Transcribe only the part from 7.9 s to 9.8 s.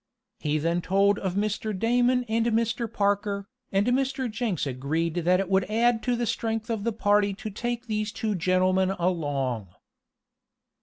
two gentlemen along.